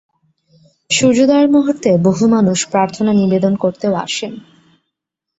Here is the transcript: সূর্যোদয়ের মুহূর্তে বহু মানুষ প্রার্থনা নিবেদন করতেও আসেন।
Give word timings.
সূর্যোদয়ের 0.89 1.49
মুহূর্তে 1.49 1.91
বহু 2.03 2.23
মানুষ 2.27 2.59
প্রার্থনা 2.71 3.11
নিবেদন 3.13 3.53
করতেও 3.55 3.93
আসেন। 3.97 4.33